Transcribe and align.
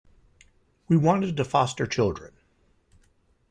We 0.87 0.97
wanted 0.97 1.37
to 1.37 1.45
foster 1.45 1.85
children. 1.85 2.33